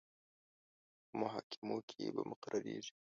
په 1.07 1.13
محاکمو 1.19 1.77
کې 1.89 2.03
به 2.15 2.21
مقرریږي. 2.31 2.91